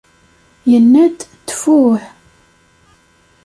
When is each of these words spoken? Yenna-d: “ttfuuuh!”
Yenna-d: 0.71 1.17
“ttfuuuh!” 1.47 2.03